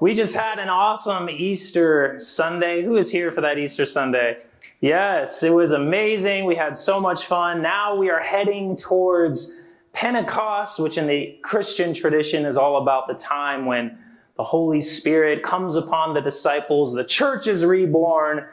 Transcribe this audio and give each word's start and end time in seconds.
We 0.00 0.14
just 0.14 0.34
had 0.34 0.58
an 0.58 0.68
awesome 0.68 1.28
Easter 1.30 2.16
Sunday. 2.20 2.82
Who 2.82 2.96
is 2.96 3.10
here 3.10 3.32
for 3.32 3.40
that 3.40 3.58
Easter 3.58 3.86
Sunday? 3.86 4.36
Yes, 4.80 5.42
it 5.42 5.50
was 5.50 5.72
amazing. 5.72 6.44
We 6.44 6.54
had 6.54 6.78
so 6.78 7.00
much 7.00 7.24
fun. 7.24 7.62
Now 7.62 7.96
we 7.96 8.10
are 8.10 8.20
heading 8.20 8.76
towards 8.76 9.60
Pentecost, 9.92 10.78
which 10.78 10.98
in 10.98 11.06
the 11.06 11.38
Christian 11.42 11.94
tradition 11.94 12.44
is 12.44 12.56
all 12.56 12.80
about 12.80 13.08
the 13.08 13.14
time 13.14 13.66
when 13.66 13.98
the 14.36 14.44
Holy 14.44 14.80
Spirit 14.80 15.42
comes 15.42 15.74
upon 15.74 16.14
the 16.14 16.20
disciples, 16.20 16.94
the 16.94 17.04
church 17.04 17.48
is 17.48 17.64
reborn, 17.64 18.44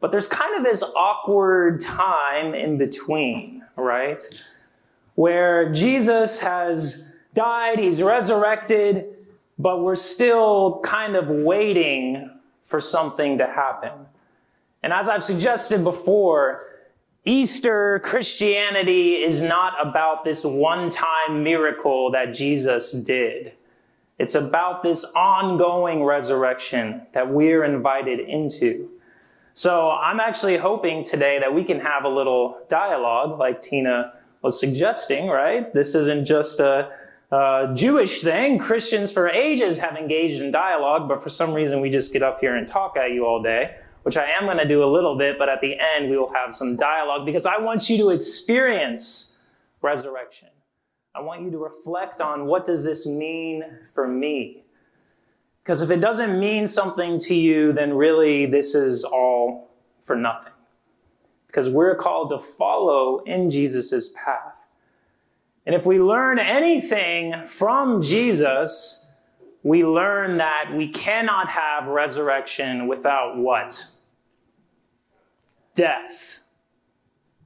but 0.00 0.10
there's 0.10 0.26
kind 0.26 0.54
of 0.56 0.64
this 0.64 0.82
awkward 0.82 1.80
time 1.80 2.54
in 2.54 2.76
between, 2.76 3.64
right? 3.76 4.22
Where 5.20 5.70
Jesus 5.70 6.40
has 6.40 7.12
died, 7.34 7.78
he's 7.78 8.00
resurrected, 8.00 9.04
but 9.58 9.82
we're 9.82 9.94
still 9.94 10.80
kind 10.82 11.14
of 11.14 11.28
waiting 11.28 12.30
for 12.64 12.80
something 12.80 13.36
to 13.36 13.46
happen. 13.46 13.92
And 14.82 14.94
as 14.94 15.10
I've 15.10 15.22
suggested 15.22 15.84
before, 15.84 16.64
Easter 17.26 18.00
Christianity 18.02 19.16
is 19.16 19.42
not 19.42 19.74
about 19.86 20.24
this 20.24 20.42
one 20.42 20.88
time 20.88 21.44
miracle 21.44 22.10
that 22.12 22.32
Jesus 22.32 22.92
did. 22.92 23.52
It's 24.18 24.34
about 24.34 24.82
this 24.82 25.04
ongoing 25.14 26.02
resurrection 26.02 27.02
that 27.12 27.28
we're 27.28 27.64
invited 27.64 28.20
into. 28.20 28.88
So 29.52 29.90
I'm 29.90 30.18
actually 30.18 30.56
hoping 30.56 31.04
today 31.04 31.38
that 31.40 31.52
we 31.52 31.62
can 31.62 31.78
have 31.80 32.04
a 32.04 32.08
little 32.08 32.56
dialogue 32.70 33.38
like 33.38 33.60
Tina 33.60 34.14
was 34.42 34.58
suggesting, 34.58 35.28
right? 35.28 35.72
This 35.74 35.94
isn't 35.94 36.24
just 36.24 36.60
a, 36.60 36.90
a 37.30 37.72
Jewish 37.74 38.22
thing. 38.22 38.58
Christians 38.58 39.12
for 39.12 39.28
ages 39.28 39.78
have 39.78 39.96
engaged 39.96 40.42
in 40.42 40.50
dialogue, 40.50 41.08
but 41.08 41.22
for 41.22 41.28
some 41.28 41.52
reason 41.52 41.80
we 41.80 41.90
just 41.90 42.12
get 42.12 42.22
up 42.22 42.40
here 42.40 42.56
and 42.56 42.66
talk 42.66 42.96
at 42.96 43.12
you 43.12 43.26
all 43.26 43.42
day, 43.42 43.76
which 44.02 44.16
I 44.16 44.26
am 44.38 44.46
going 44.46 44.58
to 44.58 44.68
do 44.68 44.82
a 44.82 44.90
little 44.90 45.16
bit, 45.16 45.38
but 45.38 45.48
at 45.48 45.60
the 45.60 45.76
end 45.96 46.10
we 46.10 46.16
will 46.16 46.32
have 46.32 46.54
some 46.54 46.76
dialogue 46.76 47.26
because 47.26 47.46
I 47.46 47.58
want 47.58 47.88
you 47.90 47.98
to 47.98 48.10
experience 48.10 49.50
resurrection. 49.82 50.48
I 51.14 51.20
want 51.20 51.42
you 51.42 51.50
to 51.50 51.58
reflect 51.58 52.20
on 52.20 52.46
what 52.46 52.64
does 52.64 52.84
this 52.84 53.06
mean 53.06 53.64
for 53.94 54.06
me? 54.06 54.64
Because 55.62 55.82
if 55.82 55.90
it 55.90 56.00
doesn't 56.00 56.38
mean 56.38 56.66
something 56.66 57.18
to 57.20 57.34
you, 57.34 57.72
then 57.72 57.94
really 57.94 58.46
this 58.46 58.74
is 58.74 59.04
all 59.04 59.70
for 60.06 60.16
nothing. 60.16 60.49
Because 61.50 61.68
we're 61.68 61.96
called 61.96 62.28
to 62.28 62.38
follow 62.38 63.24
in 63.24 63.50
Jesus' 63.50 64.12
path. 64.14 64.54
And 65.66 65.74
if 65.74 65.84
we 65.84 66.00
learn 66.00 66.38
anything 66.38 67.34
from 67.48 68.02
Jesus, 68.02 69.12
we 69.64 69.84
learn 69.84 70.38
that 70.38 70.72
we 70.76 70.88
cannot 70.88 71.48
have 71.48 71.88
resurrection 71.88 72.86
without 72.86 73.36
what? 73.36 73.84
Death. 75.74 76.38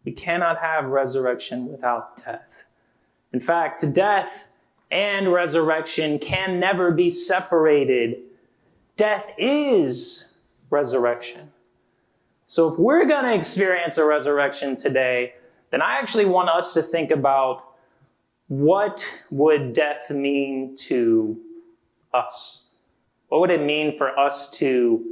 We 0.05 0.13
cannot 0.13 0.59
have 0.59 0.85
resurrection 0.85 1.73
without 1.73 2.23
death. 2.23 2.51
In 3.33 3.41
fact, 3.41 3.91
death 3.95 4.49
and 4.91 5.33
resurrection 5.33 6.19
can 6.19 6.61
never 6.61 6.91
be 6.91 7.09
separated. 7.09 8.19
Death 8.99 9.25
is 9.39 10.41
resurrection. 10.69 11.54
So 12.55 12.73
if 12.73 12.79
we're 12.79 13.05
going 13.05 13.25
to 13.25 13.35
experience 13.35 13.99
a 13.99 14.05
resurrection 14.05 14.77
today, 14.77 15.35
then 15.73 15.83
I 15.83 15.99
actually 15.99 16.27
want 16.27 16.49
us 16.49 16.73
to 16.75 16.83
think 16.83 17.11
about 17.11 17.65
what 18.47 19.05
would 19.33 19.73
death 19.73 20.09
mean 20.09 20.77
to 20.87 21.37
us? 22.13 22.77
What 23.27 23.41
would 23.41 23.51
it 23.51 23.61
mean 23.61 23.99
for 23.99 24.17
us 24.17 24.53
to 24.53 25.05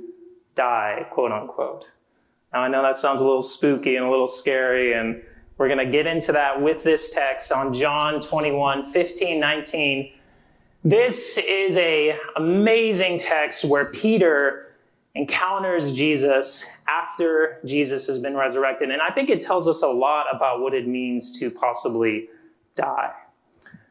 die, 0.55 1.05
quote 1.11 1.33
unquote? 1.33 1.87
Now 2.53 2.61
I 2.61 2.69
know 2.69 2.81
that 2.81 2.97
sounds 2.97 3.21
a 3.21 3.25
little 3.25 3.43
spooky 3.43 3.97
and 3.97 4.07
a 4.07 4.09
little 4.09 4.29
scary 4.29 4.93
and 4.93 5.21
we're 5.59 5.67
going 5.67 5.85
to 5.85 5.91
get 5.91 6.07
into 6.07 6.31
that 6.31 6.63
with 6.63 6.85
this 6.85 7.11
text 7.11 7.51
on 7.51 7.75
John 7.75 8.21
21, 8.21 8.93
15, 8.93 9.41
19. 9.41 10.13
This 10.85 11.39
is 11.39 11.77
a 11.77 12.17
amazing 12.37 13.19
text 13.19 13.65
where 13.65 13.87
Peter 13.87 14.72
encounters 15.15 15.95
Jesus 15.95 16.65
after 16.89 17.61
Jesus 17.65 18.07
has 18.07 18.19
been 18.19 18.37
resurrected. 18.37 18.91
And 18.91 19.03
I 19.03 19.11
think 19.11 19.29
it 19.29 19.41
tells 19.41 19.69
us 19.69 19.83
a 19.83 19.89
lot 19.89 20.27
about 20.35 20.61
what 20.61 20.75
it 20.75 20.87
means 20.87 21.39
to 21.39 21.51
possibly 21.51 22.29
die. 22.77 23.13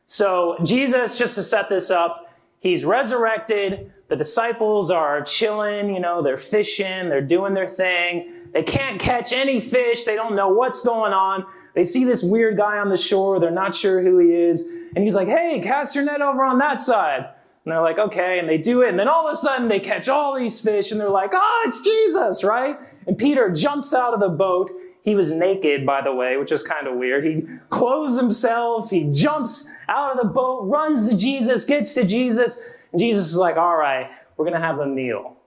So 0.08 0.58
Jesus, 0.64 1.18
just 1.18 1.36
to 1.36 1.44
set 1.44 1.70
this 1.70 1.92
up, 1.92 2.34
he's 2.60 2.84
resurrected. 2.84 3.92
The 4.10 4.16
disciples 4.16 4.92
are 4.92 5.22
chilling, 5.22 5.94
you 5.94 6.02
know, 6.02 6.22
they're 6.22 6.38
fishing, 6.38 7.08
they're 7.10 7.22
doing 7.22 7.54
their 7.54 7.68
thing. 7.68 8.34
They 8.52 8.64
can't 8.64 9.00
catch 9.00 9.32
any 9.32 9.62
fish. 9.62 10.04
They 10.04 10.16
don't 10.16 10.36
know 10.36 10.50
what's 10.50 10.82
going 10.82 11.14
on. 11.14 11.46
They 11.74 11.86
see 11.86 12.04
this 12.04 12.22
weird 12.22 12.58
guy 12.58 12.80
on 12.80 12.90
the 12.90 12.98
shore. 12.98 13.40
They're 13.40 13.50
not 13.50 13.74
sure 13.74 14.02
who 14.02 14.18
he 14.18 14.34
is. 14.34 14.64
And 14.94 15.04
he's 15.04 15.16
like, 15.16 15.30
hey, 15.30 15.62
cast 15.64 15.96
your 15.96 16.04
net 16.04 16.22
over 16.22 16.44
on 16.44 16.58
that 16.58 16.82
side. 16.82 17.30
And 17.64 17.72
they're 17.72 17.82
like, 17.82 18.00
okay. 18.00 18.40
And 18.40 18.50
they 18.50 18.58
do 18.58 18.82
it. 18.82 18.90
And 18.90 18.98
then 18.98 19.08
all 19.08 19.28
of 19.28 19.34
a 19.34 19.38
sudden 19.38 19.68
they 19.68 19.80
catch 19.80 20.10
all 20.10 20.38
these 20.38 20.60
fish 20.60 20.92
and 20.92 21.00
they're 21.00 21.10
like, 21.10 21.32
oh, 21.34 21.64
it's 21.68 21.82
Jesus, 21.82 22.44
right? 22.44 22.78
And 23.08 23.18
Peter 23.18 23.50
jumps 23.50 23.94
out 23.94 24.14
of 24.14 24.20
the 24.20 24.30
boat. 24.30 24.72
He 25.04 25.16
was 25.16 25.32
naked, 25.32 25.86
by 25.86 26.02
the 26.02 26.14
way, 26.14 26.38
which 26.38 26.52
is 26.52 26.64
kind 26.64 26.88
of 26.88 26.96
weird. 26.96 27.26
He 27.26 27.46
clothes 27.70 28.18
himself. 28.18 28.90
He 28.90 29.12
jumps 29.12 29.70
out 29.90 30.12
of 30.12 30.18
the 30.18 30.32
boat, 30.32 30.68
runs 30.68 31.10
to 31.10 31.18
Jesus, 31.18 31.66
gets 31.66 31.94
to 31.96 32.06
Jesus. 32.06 32.60
And 32.92 33.00
Jesus 33.00 33.28
is 33.28 33.38
like, 33.38 33.58
all 33.58 33.78
right, 33.78 34.10
we're 34.38 34.46
going 34.46 34.60
to 34.60 34.66
have 34.66 34.80
a 34.80 34.86
meal. 34.86 35.38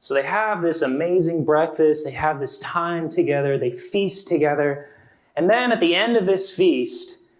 So 0.00 0.14
they 0.14 0.22
have 0.22 0.62
this 0.62 0.80
amazing 0.80 1.44
breakfast. 1.44 2.06
They 2.06 2.10
have 2.12 2.40
this 2.40 2.58
time 2.58 3.10
together. 3.10 3.58
They 3.58 3.70
feast 3.70 4.28
together. 4.28 4.88
And 5.36 5.48
then 5.48 5.72
at 5.72 5.80
the 5.80 5.94
end 5.94 6.16
of 6.16 6.24
this 6.24 6.54
feast, 6.54 7.30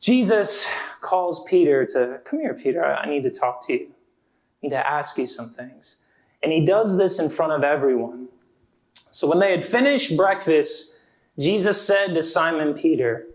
Jesus 0.00 0.66
calls 1.02 1.44
Peter 1.48 1.84
to, 1.86 2.20
come 2.24 2.40
here, 2.40 2.54
Peter, 2.54 2.84
I 2.84 3.08
need 3.08 3.22
to 3.24 3.30
talk 3.30 3.66
to 3.66 3.72
you. 3.74 3.86
I 3.90 4.66
need 4.66 4.70
to 4.70 4.90
ask 4.90 5.18
you 5.18 5.26
some 5.26 5.50
things. 5.50 5.96
And 6.42 6.50
he 6.52 6.64
does 6.64 6.96
this 6.96 7.18
in 7.18 7.28
front 7.28 7.52
of 7.52 7.62
everyone. 7.62 8.28
So 9.10 9.28
when 9.28 9.38
they 9.38 9.50
had 9.50 9.64
finished 9.64 10.16
breakfast, 10.16 11.00
Jesus 11.38 11.80
said 11.80 12.14
to 12.14 12.22
Simon 12.22 12.74
Peter, 12.74 13.26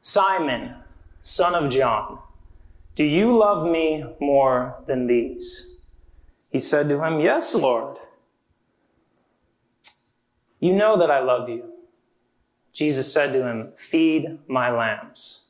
Simon, 0.00 0.74
son 1.20 1.54
of 1.54 1.70
John, 1.70 2.18
do 2.96 3.04
you 3.04 3.36
love 3.36 3.70
me 3.70 4.04
more 4.20 4.76
than 4.86 5.06
these? 5.06 5.80
He 6.50 6.58
said 6.58 6.88
to 6.88 7.02
him, 7.02 7.20
Yes, 7.20 7.54
Lord. 7.54 7.98
You 10.58 10.74
know 10.74 10.98
that 10.98 11.10
I 11.10 11.20
love 11.20 11.48
you. 11.48 11.64
Jesus 12.72 13.12
said 13.12 13.32
to 13.32 13.46
him, 13.46 13.72
Feed 13.78 14.38
my 14.48 14.70
lambs. 14.70 15.49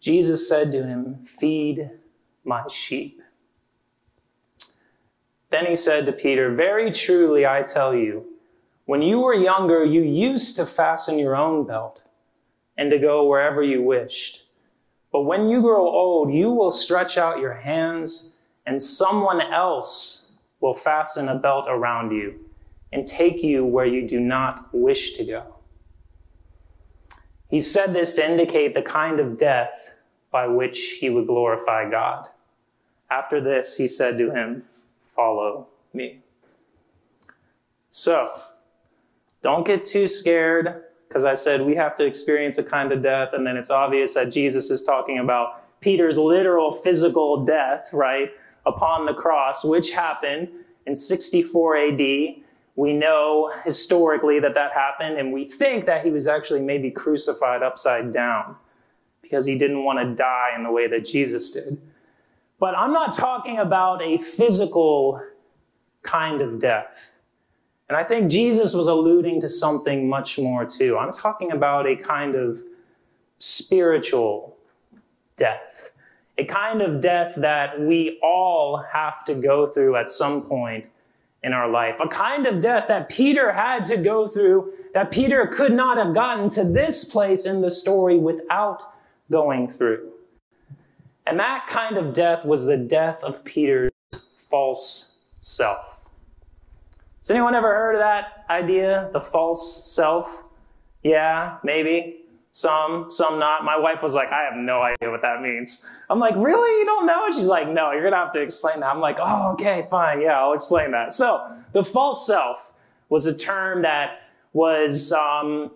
Jesus 0.00 0.48
said 0.48 0.70
to 0.72 0.84
him, 0.84 1.24
Feed 1.24 1.90
my 2.44 2.66
sheep. 2.68 3.20
Then 5.50 5.66
he 5.66 5.74
said 5.74 6.06
to 6.06 6.12
Peter, 6.12 6.54
Very 6.54 6.92
truly 6.92 7.46
I 7.46 7.62
tell 7.62 7.94
you, 7.94 8.24
when 8.84 9.02
you 9.02 9.20
were 9.20 9.34
younger, 9.34 9.84
you 9.84 10.02
used 10.02 10.56
to 10.56 10.66
fasten 10.66 11.18
your 11.18 11.36
own 11.36 11.66
belt 11.66 12.02
and 12.76 12.90
to 12.90 12.98
go 12.98 13.26
wherever 13.26 13.62
you 13.62 13.82
wished. 13.82 14.44
But 15.12 15.22
when 15.22 15.48
you 15.48 15.60
grow 15.60 15.86
old, 15.86 16.32
you 16.32 16.50
will 16.50 16.70
stretch 16.70 17.18
out 17.18 17.40
your 17.40 17.54
hands, 17.54 18.40
and 18.66 18.80
someone 18.80 19.40
else 19.40 20.38
will 20.60 20.74
fasten 20.74 21.28
a 21.28 21.38
belt 21.38 21.66
around 21.68 22.12
you 22.12 22.38
and 22.92 23.06
take 23.06 23.42
you 23.42 23.64
where 23.64 23.86
you 23.86 24.08
do 24.08 24.20
not 24.20 24.68
wish 24.72 25.14
to 25.14 25.24
go. 25.24 25.57
He 27.48 27.60
said 27.60 27.92
this 27.92 28.14
to 28.14 28.28
indicate 28.28 28.74
the 28.74 28.82
kind 28.82 29.20
of 29.20 29.38
death 29.38 29.90
by 30.30 30.46
which 30.46 30.98
he 31.00 31.08
would 31.08 31.26
glorify 31.26 31.90
God. 31.90 32.28
After 33.10 33.40
this, 33.40 33.76
he 33.76 33.88
said 33.88 34.18
to 34.18 34.30
him, 34.30 34.64
Follow 35.16 35.66
me. 35.92 36.20
So, 37.90 38.40
don't 39.42 39.66
get 39.66 39.84
too 39.84 40.06
scared, 40.06 40.84
because 41.08 41.24
I 41.24 41.34
said 41.34 41.62
we 41.62 41.74
have 41.74 41.96
to 41.96 42.04
experience 42.04 42.58
a 42.58 42.62
kind 42.62 42.92
of 42.92 43.02
death, 43.02 43.30
and 43.32 43.46
then 43.46 43.56
it's 43.56 43.70
obvious 43.70 44.14
that 44.14 44.30
Jesus 44.30 44.70
is 44.70 44.82
talking 44.82 45.18
about 45.18 45.80
Peter's 45.80 46.18
literal 46.18 46.72
physical 46.72 47.44
death, 47.44 47.88
right, 47.92 48.30
upon 48.66 49.06
the 49.06 49.14
cross, 49.14 49.64
which 49.64 49.90
happened 49.90 50.48
in 50.86 50.94
64 50.94 51.76
AD. 51.76 52.00
We 52.78 52.92
know 52.92 53.52
historically 53.64 54.38
that 54.38 54.54
that 54.54 54.70
happened, 54.70 55.18
and 55.18 55.32
we 55.32 55.44
think 55.44 55.84
that 55.86 56.04
he 56.04 56.12
was 56.12 56.28
actually 56.28 56.60
maybe 56.60 56.92
crucified 56.92 57.60
upside 57.60 58.12
down 58.12 58.54
because 59.20 59.44
he 59.44 59.58
didn't 59.58 59.82
want 59.82 59.98
to 59.98 60.14
die 60.14 60.50
in 60.54 60.62
the 60.62 60.70
way 60.70 60.86
that 60.86 61.04
Jesus 61.04 61.50
did. 61.50 61.76
But 62.60 62.78
I'm 62.78 62.92
not 62.92 63.12
talking 63.12 63.58
about 63.58 64.00
a 64.00 64.18
physical 64.18 65.20
kind 66.04 66.40
of 66.40 66.60
death. 66.60 67.14
And 67.88 67.96
I 67.96 68.04
think 68.04 68.30
Jesus 68.30 68.74
was 68.74 68.86
alluding 68.86 69.40
to 69.40 69.48
something 69.48 70.08
much 70.08 70.38
more 70.38 70.64
too. 70.64 70.96
I'm 70.96 71.10
talking 71.10 71.50
about 71.50 71.84
a 71.84 71.96
kind 71.96 72.36
of 72.36 72.62
spiritual 73.40 74.56
death, 75.36 75.90
a 76.38 76.44
kind 76.44 76.80
of 76.80 77.00
death 77.00 77.34
that 77.38 77.80
we 77.80 78.20
all 78.22 78.84
have 78.92 79.24
to 79.24 79.34
go 79.34 79.66
through 79.66 79.96
at 79.96 80.10
some 80.10 80.42
point 80.42 80.86
in 81.42 81.52
our 81.52 81.68
life, 81.68 81.96
a 82.00 82.08
kind 82.08 82.46
of 82.46 82.60
death 82.60 82.84
that 82.88 83.08
Peter 83.08 83.52
had 83.52 83.84
to 83.84 83.96
go 83.96 84.26
through, 84.26 84.72
that 84.94 85.10
Peter 85.10 85.46
could 85.46 85.72
not 85.72 85.96
have 85.96 86.14
gotten 86.14 86.48
to 86.50 86.64
this 86.64 87.04
place 87.04 87.46
in 87.46 87.60
the 87.60 87.70
story 87.70 88.18
without 88.18 88.94
going 89.30 89.68
through. 89.68 90.10
And 91.26 91.38
that 91.38 91.66
kind 91.68 91.96
of 91.96 92.12
death 92.12 92.44
was 92.44 92.64
the 92.64 92.76
death 92.76 93.22
of 93.22 93.44
Peter's 93.44 93.92
false 94.12 95.26
self. 95.40 96.00
Has 97.20 97.30
anyone 97.30 97.54
ever 97.54 97.68
heard 97.68 97.94
of 97.94 98.00
that 98.00 98.46
idea, 98.48 99.10
the 99.12 99.20
false 99.20 99.92
self? 99.92 100.44
Yeah, 101.02 101.58
maybe. 101.62 102.22
Some, 102.58 103.08
some 103.08 103.38
not. 103.38 103.64
My 103.64 103.78
wife 103.78 104.02
was 104.02 104.14
like, 104.14 104.32
I 104.32 104.42
have 104.42 104.56
no 104.56 104.82
idea 104.82 105.12
what 105.12 105.22
that 105.22 105.40
means. 105.40 105.88
I'm 106.10 106.18
like, 106.18 106.34
really? 106.36 106.80
You 106.80 106.86
don't 106.86 107.06
know? 107.06 107.30
She's 107.32 107.46
like, 107.46 107.68
no, 107.68 107.92
you're 107.92 108.00
going 108.00 108.14
to 108.14 108.18
have 108.18 108.32
to 108.32 108.42
explain 108.42 108.80
that. 108.80 108.92
I'm 108.92 108.98
like, 108.98 109.18
oh, 109.20 109.52
okay, 109.52 109.86
fine. 109.88 110.20
Yeah, 110.20 110.40
I'll 110.40 110.54
explain 110.54 110.90
that. 110.90 111.14
So, 111.14 111.56
the 111.72 111.84
false 111.84 112.26
self 112.26 112.72
was 113.10 113.26
a 113.26 113.32
term 113.32 113.82
that 113.82 114.22
was 114.54 115.12
um, 115.12 115.70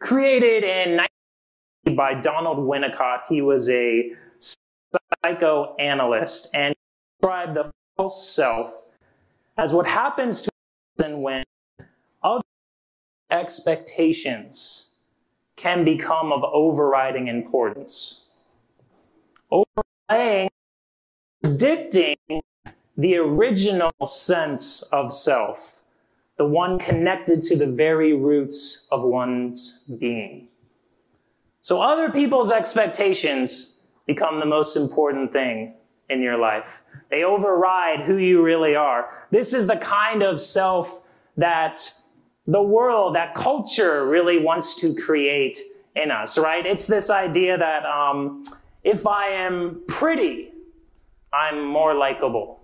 created 0.00 0.64
in 0.64 1.00
by 1.96 2.12
Donald 2.12 2.58
Winnicott. 2.58 3.20
He 3.30 3.40
was 3.40 3.66
a 3.70 4.12
psychoanalyst 5.24 6.54
and 6.54 6.74
described 7.22 7.56
the 7.56 7.70
false 7.96 8.28
self 8.28 8.82
as 9.56 9.72
what 9.72 9.86
happens 9.86 10.42
to 10.42 10.50
a 10.50 11.02
person 11.02 11.22
when 11.22 11.42
other 12.22 12.42
expectations 13.30 14.89
can 15.60 15.84
become 15.84 16.32
of 16.32 16.42
overriding 16.42 17.28
importance. 17.28 18.30
Overlaying, 19.50 20.48
predicting 21.42 22.16
the 22.96 23.16
original 23.16 23.92
sense 24.06 24.82
of 24.92 25.12
self, 25.12 25.80
the 26.38 26.46
one 26.46 26.78
connected 26.78 27.42
to 27.42 27.56
the 27.56 27.66
very 27.66 28.14
roots 28.14 28.88
of 28.90 29.02
one's 29.02 29.86
being. 30.00 30.48
So 31.60 31.82
other 31.82 32.10
people's 32.10 32.50
expectations 32.50 33.82
become 34.06 34.40
the 34.40 34.46
most 34.46 34.76
important 34.76 35.32
thing 35.32 35.74
in 36.08 36.22
your 36.22 36.38
life. 36.38 36.82
They 37.10 37.22
override 37.22 38.00
who 38.00 38.16
you 38.16 38.42
really 38.42 38.74
are. 38.74 39.26
This 39.30 39.52
is 39.52 39.66
the 39.66 39.76
kind 39.76 40.22
of 40.22 40.40
self 40.40 41.02
that 41.36 41.92
the 42.50 42.62
world, 42.62 43.14
that 43.14 43.34
culture 43.34 44.06
really 44.06 44.38
wants 44.38 44.74
to 44.80 44.94
create 44.94 45.58
in 45.94 46.10
us, 46.10 46.36
right? 46.36 46.66
It's 46.66 46.86
this 46.86 47.08
idea 47.08 47.56
that 47.56 47.84
um, 47.84 48.44
if 48.82 49.06
I 49.06 49.28
am 49.28 49.82
pretty, 49.86 50.52
I'm 51.32 51.64
more 51.64 51.94
likable. 51.94 52.60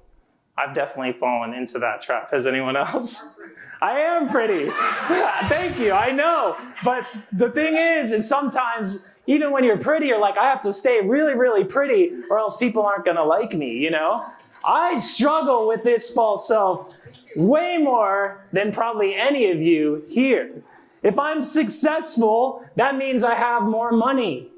I've 0.58 0.74
definitely 0.74 1.12
fallen 1.12 1.54
into 1.54 1.78
that 1.78 2.02
trap. 2.02 2.32
Has 2.32 2.46
anyone 2.46 2.76
else? 2.76 3.40
I 3.80 4.00
am 4.00 4.28
pretty. 4.28 4.70
Thank 5.48 5.78
you. 5.78 5.92
I 5.92 6.10
know. 6.10 6.56
But 6.82 7.06
the 7.32 7.50
thing 7.50 7.76
is, 7.76 8.10
is 8.10 8.28
sometimes 8.28 9.08
even 9.28 9.52
when 9.52 9.62
you're 9.62 9.78
pretty, 9.78 10.06
you're 10.06 10.20
like, 10.20 10.36
I 10.36 10.48
have 10.48 10.62
to 10.62 10.72
stay 10.72 11.00
really, 11.00 11.34
really 11.34 11.62
pretty 11.62 12.12
or 12.28 12.38
else 12.38 12.56
people 12.56 12.82
aren't 12.84 13.04
to 13.04 13.22
like 13.22 13.52
me, 13.52 13.72
you 13.72 13.90
know? 13.90 14.24
I 14.64 14.98
struggle 14.98 15.68
with 15.68 15.84
this 15.84 16.10
false 16.10 16.48
self 16.48 16.92
way 17.34 17.78
more 17.78 18.46
than 18.52 18.72
probably 18.72 19.14
any 19.14 19.50
of 19.50 19.60
you 19.60 20.04
here. 20.08 20.62
If 21.02 21.18
I'm 21.18 21.42
successful, 21.42 22.64
that 22.76 22.96
means 22.96 23.24
I 23.24 23.34
have 23.34 23.62
more 23.62 23.92
money. 23.92 24.48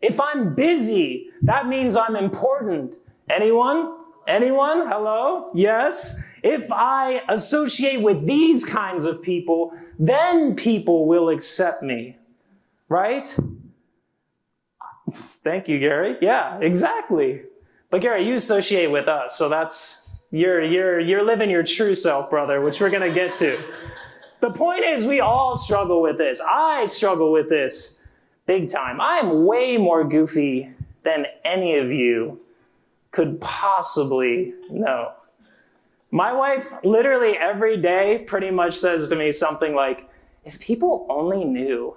If 0.00 0.20
I'm 0.20 0.54
busy, 0.54 1.30
that 1.42 1.66
means 1.66 1.96
I'm 1.96 2.16
important. 2.16 2.96
Anyone? 3.28 3.96
Anyone? 4.26 4.86
Hello? 4.88 5.50
Yes? 5.54 6.22
If 6.42 6.70
I 6.70 7.22
associate 7.28 8.02
with 8.02 8.26
these 8.26 8.64
kinds 8.64 9.04
of 9.04 9.22
people, 9.22 9.72
then 9.98 10.54
people 10.54 11.06
will 11.06 11.28
accept 11.30 11.82
me. 11.82 12.16
Right? 12.88 13.34
Thank 15.42 15.68
you, 15.68 15.78
Gary. 15.78 16.16
Yeah, 16.20 16.58
exactly. 16.60 17.42
But 17.90 18.02
Gary, 18.02 18.26
you 18.26 18.34
associate 18.34 18.90
with 18.90 19.08
us, 19.08 19.36
so 19.36 19.48
that's 19.48 19.97
you're 20.30 20.62
you're 20.62 21.00
you're 21.00 21.24
living 21.24 21.50
your 21.50 21.62
true 21.62 21.94
self, 21.94 22.30
brother, 22.30 22.60
which 22.60 22.80
we're 22.80 22.90
gonna 22.90 23.12
get 23.12 23.34
to. 23.36 23.62
The 24.40 24.50
point 24.50 24.84
is, 24.84 25.04
we 25.04 25.20
all 25.20 25.56
struggle 25.56 26.00
with 26.00 26.18
this. 26.18 26.40
I 26.40 26.86
struggle 26.86 27.32
with 27.32 27.48
this 27.48 28.06
big 28.46 28.70
time. 28.70 29.00
I'm 29.00 29.44
way 29.46 29.76
more 29.76 30.04
goofy 30.04 30.70
than 31.02 31.26
any 31.44 31.76
of 31.76 31.90
you 31.90 32.40
could 33.10 33.40
possibly 33.40 34.54
know. 34.70 35.12
My 36.10 36.32
wife 36.32 36.66
literally 36.84 37.36
every 37.36 37.76
day 37.76 38.24
pretty 38.26 38.50
much 38.50 38.78
says 38.78 39.08
to 39.08 39.16
me 39.16 39.32
something 39.32 39.74
like, 39.74 40.08
if 40.44 40.58
people 40.60 41.06
only 41.10 41.44
knew. 41.44 41.96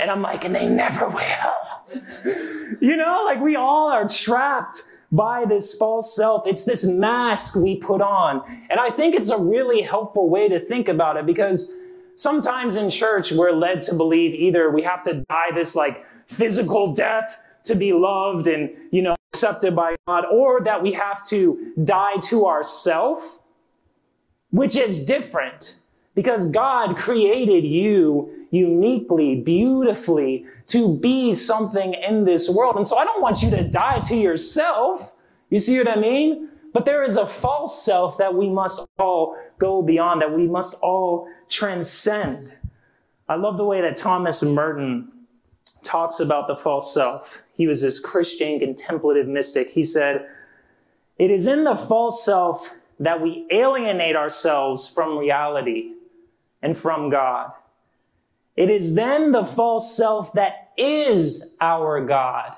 And 0.00 0.10
I'm 0.10 0.22
like, 0.22 0.44
and 0.44 0.54
they 0.54 0.66
never 0.66 1.08
will. 1.08 2.34
You 2.80 2.96
know, 2.96 3.22
like 3.24 3.40
we 3.40 3.56
all 3.56 3.88
are 3.88 4.08
trapped 4.08 4.82
by 5.10 5.44
this 5.44 5.74
false 5.74 6.14
self. 6.14 6.46
It's 6.46 6.64
this 6.64 6.84
mask 6.84 7.56
we 7.56 7.80
put 7.80 8.00
on. 8.00 8.42
And 8.70 8.78
I 8.78 8.90
think 8.90 9.14
it's 9.14 9.30
a 9.30 9.38
really 9.38 9.80
helpful 9.82 10.28
way 10.28 10.48
to 10.48 10.60
think 10.60 10.88
about 10.88 11.16
it 11.16 11.26
because 11.26 11.76
sometimes 12.16 12.76
in 12.76 12.90
church 12.90 13.32
we're 13.32 13.52
led 13.52 13.80
to 13.82 13.94
believe 13.94 14.34
either 14.34 14.70
we 14.70 14.82
have 14.82 15.02
to 15.04 15.14
die 15.28 15.50
this 15.54 15.74
like 15.74 16.04
physical 16.26 16.92
death 16.92 17.38
to 17.64 17.74
be 17.74 17.92
loved 17.92 18.46
and, 18.46 18.70
you 18.90 19.02
know, 19.02 19.16
accepted 19.32 19.76
by 19.76 19.96
God, 20.06 20.24
or 20.30 20.60
that 20.62 20.82
we 20.82 20.92
have 20.92 21.26
to 21.28 21.72
die 21.84 22.16
to 22.28 22.46
ourself, 22.46 23.42
which 24.50 24.74
is 24.74 25.04
different 25.04 25.76
because 26.14 26.50
God 26.50 26.96
created 26.96 27.64
you 27.64 28.37
uniquely, 28.50 29.36
beautifully 29.36 30.46
to 30.68 30.98
be 30.98 31.34
something 31.34 31.94
in 31.94 32.24
this 32.24 32.48
world. 32.48 32.76
And 32.76 32.86
so 32.86 32.96
I 32.96 33.04
don't 33.04 33.22
want 33.22 33.42
you 33.42 33.50
to 33.50 33.62
die 33.62 34.00
to 34.00 34.16
yourself. 34.16 35.12
You 35.50 35.60
see 35.60 35.78
what 35.78 35.88
I 35.88 35.96
mean? 35.96 36.48
But 36.72 36.84
there 36.84 37.02
is 37.02 37.16
a 37.16 37.26
false 37.26 37.82
self 37.82 38.18
that 38.18 38.34
we 38.34 38.48
must 38.48 38.86
all 38.98 39.36
go 39.58 39.82
beyond, 39.82 40.22
that 40.22 40.34
we 40.34 40.46
must 40.46 40.74
all 40.74 41.28
transcend. 41.48 42.52
I 43.28 43.36
love 43.36 43.56
the 43.56 43.64
way 43.64 43.80
that 43.80 43.96
Thomas 43.96 44.42
Merton 44.42 45.10
talks 45.82 46.20
about 46.20 46.48
the 46.48 46.56
false 46.56 46.92
self. 46.92 47.38
He 47.54 47.66
was 47.66 47.82
this 47.82 47.98
Christian 47.98 48.58
contemplative 48.58 49.26
mystic. 49.26 49.70
He 49.70 49.84
said, 49.84 50.26
It 51.18 51.30
is 51.30 51.46
in 51.46 51.64
the 51.64 51.74
false 51.74 52.24
self 52.24 52.70
that 53.00 53.20
we 53.20 53.46
alienate 53.50 54.16
ourselves 54.16 54.88
from 54.88 55.18
reality 55.18 55.92
and 56.62 56.76
from 56.76 57.10
God. 57.10 57.52
It 58.58 58.70
is 58.70 58.96
then 58.96 59.30
the 59.30 59.44
false 59.44 59.96
self 59.96 60.32
that 60.32 60.72
is 60.76 61.56
our 61.60 62.04
God. 62.04 62.56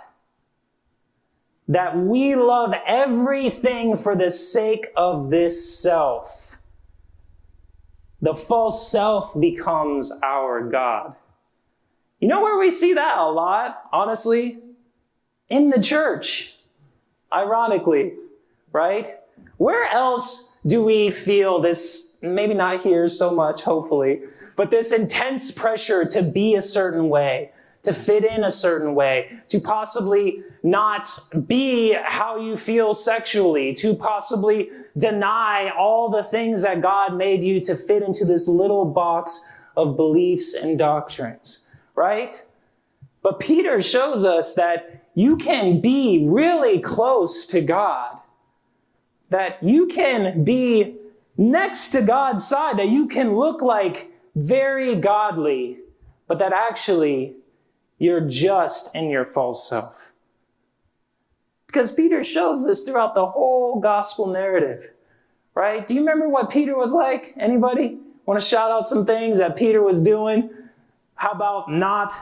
That 1.69 1.95
we 1.95 2.35
love 2.35 2.73
everything 2.87 3.99
for 3.99 4.16
the 4.16 4.30
sake 4.30 4.87
of 4.97 5.28
this 5.28 5.78
self. 5.78 6.57
The 8.23 8.35
false 8.35 8.90
self 8.90 9.38
becomes 9.38 10.11
our 10.23 10.62
God. 10.71 11.16
You 12.19 12.28
know 12.28 12.40
where 12.40 12.59
we 12.59 12.71
see 12.71 12.95
that 12.95 13.19
a 13.19 13.30
lot, 13.30 13.83
honestly? 13.92 14.59
In 15.50 15.69
the 15.69 15.83
church. 15.83 16.54
Ironically, 17.30 18.14
right? 18.73 19.19
Where 19.59 19.87
else 19.90 20.57
do 20.66 20.83
we 20.83 21.11
feel 21.11 21.61
this, 21.61 22.16
maybe 22.23 22.54
not 22.54 22.80
here 22.80 23.07
so 23.07 23.35
much, 23.35 23.61
hopefully, 23.61 24.23
but 24.61 24.71
this 24.71 24.93
intense 24.93 25.50
pressure 25.50 26.05
to 26.05 26.23
be 26.23 26.55
a 26.55 26.61
certain 26.61 27.09
way, 27.09 27.50
to 27.83 27.95
fit 27.95 28.26
in 28.26 28.45
a 28.45 28.50
certain 28.50 28.95
way, 28.95 29.40
to 29.49 29.59
possibly 29.59 30.43
not 30.62 31.09
be 31.47 31.97
how 32.05 32.38
you 32.38 32.59
feel 32.59 32.93
sexually, 32.93 33.73
to 33.73 33.95
possibly 33.95 34.69
deny 34.99 35.71
all 35.79 36.11
the 36.11 36.23
things 36.23 36.61
that 36.61 36.83
God 36.83 37.17
made 37.17 37.43
you 37.43 37.59
to 37.62 37.75
fit 37.75 38.02
into 38.02 38.26
this 38.26 38.47
little 38.47 38.85
box 38.85 39.50
of 39.79 39.97
beliefs 39.97 40.52
and 40.52 40.79
doctrines, 40.79 41.67
right? 41.95 42.45
But 43.23 43.40
Peter 43.40 43.81
shows 43.81 44.26
us 44.26 44.57
that 44.57 45.07
you 45.14 45.38
can 45.38 45.81
be 45.81 46.26
really 46.29 46.81
close 46.81 47.47
to 47.47 47.62
God, 47.62 48.19
that 49.31 49.62
you 49.62 49.87
can 49.87 50.45
be 50.45 50.97
next 51.38 51.93
to 51.93 52.02
God's 52.02 52.47
side, 52.47 52.79
that 52.79 52.90
you 52.90 53.09
can 53.09 53.37
look 53.37 53.62
like 53.62 54.09
very 54.47 54.97
godly, 54.97 55.78
but 56.26 56.38
that 56.38 56.52
actually 56.52 57.35
you're 57.99 58.20
just 58.20 58.94
in 58.94 59.11
your 59.11 59.25
false 59.25 59.68
self. 59.68 60.12
Because 61.66 61.92
Peter 61.92 62.25
shows 62.25 62.66
this 62.66 62.82
throughout 62.82 63.14
the 63.14 63.26
whole 63.26 63.78
gospel 63.80 64.26
narrative, 64.26 64.90
right? 65.54 65.87
Do 65.87 65.94
you 65.94 66.00
remember 66.00 66.28
what 66.28 66.50
Peter 66.50 66.76
was 66.76 66.92
like? 66.92 67.35
Anybody 67.38 67.99
want 68.26 68.40
to 68.40 68.47
shout 68.47 68.70
out 68.70 68.88
some 68.88 69.06
things 69.06 69.38
that 69.38 69.56
Peter 69.56 69.82
was 69.82 70.00
doing? 70.00 70.50
How 71.14 71.30
about 71.30 71.70
not 71.70 72.12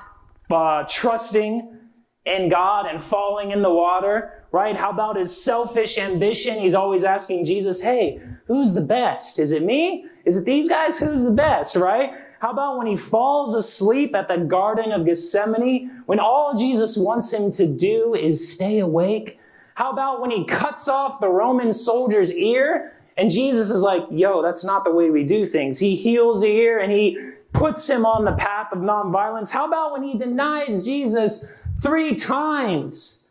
uh, 0.50 0.84
trusting 0.88 1.78
in 2.26 2.48
God 2.48 2.86
and 2.86 3.02
falling 3.02 3.52
in 3.52 3.62
the 3.62 3.70
water, 3.72 4.44
right? 4.52 4.76
How 4.76 4.90
about 4.90 5.16
his 5.16 5.42
selfish 5.42 5.96
ambition? 5.96 6.58
He's 6.58 6.74
always 6.74 7.04
asking 7.04 7.44
Jesus, 7.46 7.80
hey, 7.80 8.20
who's 8.48 8.74
the 8.74 8.80
best? 8.80 9.38
Is 9.38 9.52
it 9.52 9.62
me? 9.62 10.06
Is 10.24 10.36
it 10.36 10.44
these 10.44 10.68
guys? 10.68 10.98
Who's 10.98 11.22
the 11.22 11.30
best, 11.30 11.76
right? 11.76 12.10
How 12.40 12.50
about 12.50 12.78
when 12.78 12.86
he 12.86 12.96
falls 12.96 13.54
asleep 13.54 14.14
at 14.14 14.26
the 14.28 14.38
Garden 14.38 14.90
of 14.90 15.06
Gethsemane, 15.06 16.02
when 16.06 16.18
all 16.18 16.56
Jesus 16.56 16.96
wants 16.96 17.32
him 17.32 17.52
to 17.52 17.66
do 17.66 18.14
is 18.14 18.52
stay 18.52 18.80
awake? 18.80 19.38
How 19.74 19.92
about 19.92 20.20
when 20.20 20.30
he 20.30 20.44
cuts 20.44 20.88
off 20.88 21.20
the 21.20 21.28
Roman 21.28 21.72
soldier's 21.72 22.32
ear 22.32 22.94
and 23.16 23.32
Jesus 23.32 23.68
is 23.70 23.82
like, 23.82 24.04
yo, 24.10 24.42
that's 24.42 24.64
not 24.64 24.84
the 24.84 24.92
way 24.92 25.10
we 25.10 25.24
do 25.24 25.44
things. 25.44 25.78
He 25.78 25.96
heals 25.96 26.40
the 26.40 26.46
ear 26.46 26.78
and 26.78 26.92
he 26.92 27.18
puts 27.52 27.88
him 27.88 28.06
on 28.06 28.24
the 28.24 28.32
path 28.32 28.68
of 28.72 28.78
nonviolence. 28.78 29.50
How 29.50 29.66
about 29.66 29.92
when 29.92 30.04
he 30.04 30.16
denies 30.16 30.84
Jesus 30.84 31.64
three 31.82 32.14
times? 32.14 33.27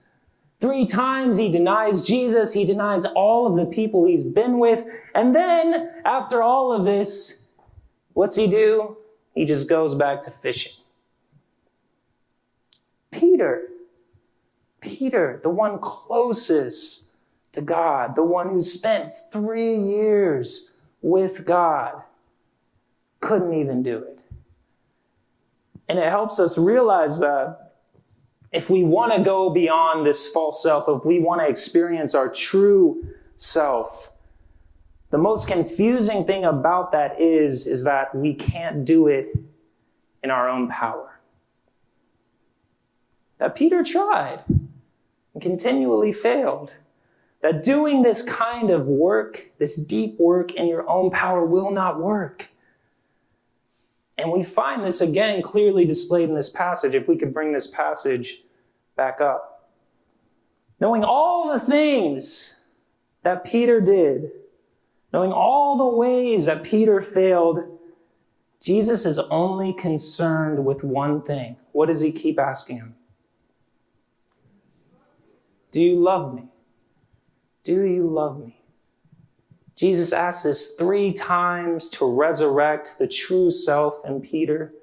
Three 0.60 0.86
times 0.86 1.38
he 1.38 1.52
denies 1.52 2.06
Jesus. 2.06 2.52
He 2.52 2.66
denies 2.66 3.06
all 3.06 3.46
of 3.46 3.56
the 3.56 3.66
people 3.66 4.06
he's 4.06 4.24
been 4.24 4.58
with. 4.58 4.84
And 5.14 5.36
then, 5.36 5.92
after 6.04 6.42
all 6.42 6.72
of 6.72 6.84
this, 6.84 7.52
what's 8.14 8.36
he 8.36 8.48
do? 8.48 8.98
He 9.36 9.46
just 9.46 9.70
goes 9.70 9.94
back 9.94 10.24
to 10.24 10.32
fishing. 10.32 10.74
Peter, 13.12 13.68
Peter, 14.82 15.40
the 15.44 15.50
one 15.50 15.80
closest 15.80 17.18
to 17.52 17.62
God, 17.62 18.16
the 18.16 18.24
one 18.24 18.50
who 18.50 18.62
spent 18.62 19.14
three 19.32 19.76
years 19.76 20.82
with 21.02 21.46
God, 21.46 22.02
couldn't 23.20 23.54
even 23.54 23.84
do 23.84 23.98
it. 23.98 24.20
And 25.88 26.00
it 26.00 26.10
helps 26.10 26.40
us 26.40 26.58
realize 26.58 27.20
that 27.20 27.66
if 28.51 28.70
we 28.70 28.84
want 28.84 29.16
to 29.16 29.24
go 29.24 29.50
beyond 29.50 30.06
this 30.06 30.27
false 30.27 30.63
self, 30.63 30.86
if 30.88 31.06
we 31.06 31.20
want 31.20 31.42
to 31.42 31.48
experience 31.48 32.16
our 32.16 32.30
true 32.30 33.08
self, 33.36 34.12
the 35.10 35.18
most 35.18 35.48
confusing 35.48 36.25
thing 36.25 36.44
about 36.44 36.92
that 36.92 37.20
is, 37.20 37.68
is 37.68 37.84
that 37.84 38.13
we 38.13 38.34
can't 38.34 38.84
do 38.86 39.08
it 39.08 39.38
in 40.24 40.32
our 40.32 40.50
own 40.50 40.68
power. 40.70 41.20
That 43.38 43.56
Peter 43.56 43.84
tried 43.84 44.44
and 44.48 45.42
continually 45.42 46.12
failed. 46.12 46.72
That 47.42 47.63
doing 47.63 48.01
this 48.01 48.24
kind 48.24 48.72
of 48.72 48.88
work, 48.88 49.51
this 49.60 49.75
deep 49.75 50.20
work 50.20 50.54
in 50.54 50.68
your 50.68 50.89
own 50.89 51.12
power 51.12 51.46
will 51.46 51.72
not 51.72 52.00
work. 52.00 52.50
And 54.17 54.31
we 54.31 54.43
find 54.43 54.83
this 54.83 55.01
again 55.01 55.41
clearly 55.41 55.86
displayed 55.86 56.29
in 56.29 56.36
this 56.36 56.50
passage. 56.50 56.95
If 56.95 57.07
we 57.07 57.17
could 57.17 57.33
bring 57.33 57.53
this 57.53 57.67
passage 57.67 58.43
back 58.95 59.21
up. 59.21 59.69
Knowing 60.79 61.03
all 61.03 61.53
the 61.53 61.59
things 61.59 62.65
that 63.24 63.43
Peter 63.43 63.79
did, 63.79 64.31
knowing 65.13 65.31
all 65.31 65.77
the 65.77 65.97
ways 65.97 66.45
that 66.45 66.63
Peter 66.63 67.01
failed, 67.01 67.59
Jesus 68.59 69.05
is 69.05 69.19
only 69.19 69.74
concerned 69.74 70.63
with 70.65 70.83
one 70.83 71.21
thing. 71.21 71.55
What 71.71 71.88
does 71.88 72.01
he 72.01 72.12
keep 72.12 72.39
asking 72.39 72.77
him? 72.77 72.95
Do 75.71 75.81
you 75.81 76.00
love 76.00 76.33
me? 76.33 76.47
Do 77.63 77.83
you 77.83 78.07
love 78.07 78.39
me? 78.39 78.57
Jesus 79.77 80.12
asks 80.12 80.43
this 80.43 80.75
three 80.75 81.13
times 81.13 81.89
to 81.91 82.12
resurrect 82.12 82.96
the 82.98 83.07
true 83.07 83.51
self 83.51 84.03
in 84.05 84.19
Peter, 84.19 84.74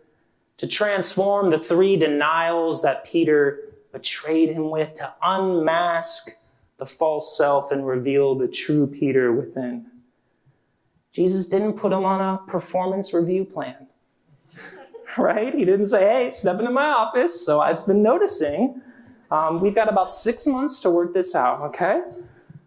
to 0.56 0.68
transform 0.68 1.50
the 1.50 1.58
three 1.58 1.96
denials 1.96 2.80
that 2.82 3.04
Peter 3.04 3.74
betrayed 3.92 4.50
him 4.50 4.70
with, 4.70 4.94
to 4.94 5.12
unmask 5.20 6.30
the 6.78 6.86
false 6.86 7.36
self 7.36 7.72
and 7.72 7.84
reveal 7.84 8.36
the 8.36 8.46
true 8.46 8.86
Peter 8.86 9.32
within. 9.32 9.84
Jesus 11.12 11.48
didn't 11.48 11.74
put 11.74 11.92
him 11.92 12.04
on 12.04 12.20
a 12.20 12.38
performance 12.48 13.12
review 13.12 13.44
plan, 13.44 13.88
right? 15.18 15.52
He 15.52 15.64
didn't 15.64 15.86
say, 15.86 16.02
hey, 16.02 16.30
step 16.30 16.60
into 16.60 16.70
my 16.70 16.86
office. 16.86 17.44
So 17.44 17.60
I've 17.60 17.84
been 17.84 18.02
noticing 18.02 18.80
um, 19.32 19.60
we've 19.60 19.74
got 19.74 19.88
about 19.88 20.12
six 20.12 20.46
months 20.46 20.78
to 20.80 20.90
work 20.90 21.14
this 21.14 21.34
out, 21.34 21.62
okay? 21.62 22.02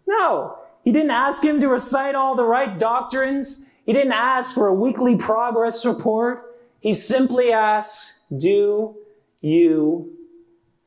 No, 0.05 0.57
he 0.87 0.93
didn't 0.93 1.11
ask 1.11 1.43
him 1.43 1.59
to 1.59 1.67
recite 1.67 2.15
all 2.15 2.33
the 2.33 2.45
right 2.45 2.79
doctrines. 2.79 3.67
He 3.85 3.91
didn't 3.91 4.13
ask 4.13 4.53
for 4.53 4.67
a 4.67 4.73
weekly 4.73 5.17
progress 5.17 5.85
report. 5.85 6.55
He 6.79 6.93
simply 6.93 7.51
asks, 7.51 8.25
Do 8.29 8.95
you 9.41 10.15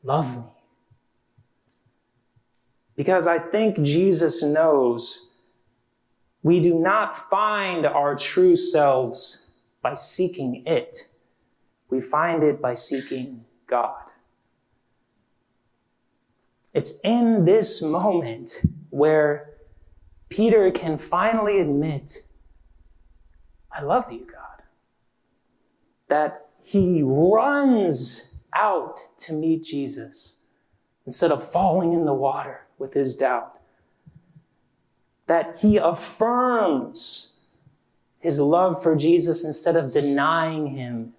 love 0.03 0.39
me? 0.39 0.45
Because 2.97 3.27
I 3.27 3.41
think 3.41 3.83
Jesus 3.83 4.43
knows 4.43 5.43
we 6.43 6.61
do 6.61 6.79
not 6.79 7.29
find 7.29 7.85
our 7.85 8.17
true 8.17 8.57
selves 8.57 9.59
by 9.83 9.97
seeking 9.97 10.63
it. 10.65 11.11
We 11.91 12.01
find 12.01 12.43
it 12.43 12.63
by 12.63 12.73
seeking 12.73 13.45
God. 13.67 14.01
It's 16.73 17.03
in 17.05 17.45
this 17.45 17.83
moment 17.83 18.63
where 18.89 19.50
Peter 20.31 20.71
can 20.71 20.97
finally 20.97 21.59
admit, 21.59 22.19
I 23.71 23.83
love 23.83 24.11
you, 24.11 24.21
God. 24.21 24.65
That 26.09 26.49
he 26.65 27.03
runs 27.03 28.43
out 28.55 29.01
to 29.19 29.33
meet 29.33 29.65
Jesus 29.65 30.41
instead 31.05 31.33
of 31.33 31.51
falling 31.51 31.93
in 31.93 32.05
the 32.05 32.15
water 32.15 32.63
with 32.79 32.95
his 32.95 33.17
doubt. 33.17 33.59
That 35.27 35.59
he 35.61 35.77
affirms 35.77 37.43
his 38.21 38.39
love 38.39 38.83
for 38.83 38.95
Jesus 38.95 39.45
instead 39.45 39.77
of 39.77 39.93
denying 39.93 40.69
him. 40.69 41.15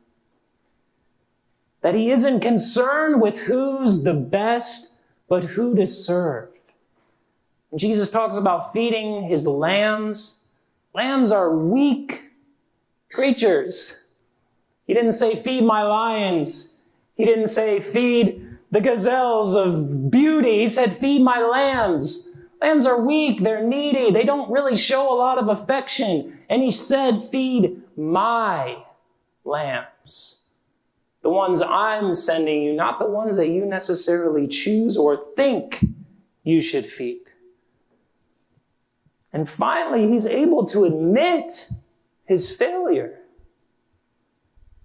That 1.81 1.95
he 1.95 2.11
isn't 2.11 2.41
concerned 2.41 3.21
with 3.21 3.39
who's 3.39 4.03
the 4.03 4.13
best, 4.13 5.01
but 5.27 5.43
who 5.43 5.75
to 5.75 5.85
serve. 5.85 6.50
Jesus 7.75 8.09
talks 8.09 8.35
about 8.35 8.73
feeding 8.73 9.23
his 9.23 9.47
lambs. 9.47 10.51
Lambs 10.93 11.31
are 11.31 11.55
weak 11.55 12.23
creatures. 13.11 14.11
He 14.87 14.93
didn't 14.93 15.13
say, 15.13 15.35
feed 15.35 15.63
my 15.63 15.83
lions. 15.83 16.89
He 17.15 17.25
didn't 17.25 17.47
say, 17.47 17.79
feed 17.79 18.47
the 18.71 18.81
gazelles 18.81 19.55
of 19.55 20.11
beauty. 20.11 20.59
He 20.59 20.67
said, 20.67 20.97
feed 20.97 21.21
my 21.21 21.39
lambs. 21.39 22.37
Lambs 22.61 22.85
are 22.85 23.01
weak. 23.01 23.41
They're 23.41 23.65
needy. 23.65 24.11
They 24.11 24.23
don't 24.23 24.51
really 24.51 24.75
show 24.75 25.11
a 25.11 25.15
lot 25.15 25.37
of 25.37 25.47
affection. 25.47 26.39
And 26.49 26.61
he 26.61 26.71
said, 26.71 27.23
feed 27.23 27.81
my 27.97 28.83
lambs. 29.45 30.45
The 31.21 31.29
ones 31.29 31.61
I'm 31.61 32.13
sending 32.13 32.63
you, 32.63 32.73
not 32.73 32.99
the 32.99 33.09
ones 33.09 33.37
that 33.37 33.47
you 33.47 33.65
necessarily 33.65 34.47
choose 34.47 34.97
or 34.97 35.25
think 35.35 35.85
you 36.43 36.59
should 36.59 36.85
feed. 36.85 37.21
And 39.33 39.49
finally, 39.49 40.09
he's 40.09 40.25
able 40.25 40.65
to 40.67 40.85
admit 40.85 41.69
his 42.25 42.55
failure. 42.55 43.19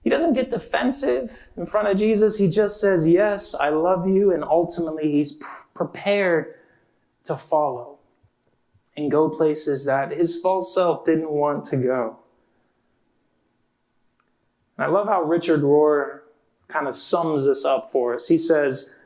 He 0.02 0.10
doesn't 0.10 0.34
get 0.34 0.50
defensive 0.50 1.32
in 1.56 1.66
front 1.66 1.88
of 1.88 1.98
Jesus. 1.98 2.38
He 2.38 2.48
just 2.48 2.80
says, 2.80 3.08
Yes, 3.08 3.54
I 3.54 3.70
love 3.70 4.08
you. 4.08 4.32
And 4.32 4.44
ultimately, 4.44 5.10
he's 5.10 5.40
prepared 5.74 6.54
to 7.24 7.36
follow 7.36 7.98
and 8.96 9.10
go 9.10 9.28
places 9.28 9.84
that 9.84 10.12
his 10.12 10.40
false 10.40 10.72
self 10.74 11.04
didn't 11.04 11.30
want 11.30 11.64
to 11.66 11.76
go. 11.76 12.18
And 14.78 14.86
I 14.86 14.88
love 14.88 15.08
how 15.08 15.22
Richard 15.22 15.62
Rohr 15.62 16.20
kind 16.68 16.86
of 16.86 16.94
sums 16.94 17.44
this 17.44 17.64
up 17.64 17.90
for 17.90 18.14
us. 18.14 18.28
He 18.28 18.38
says, 18.38 18.96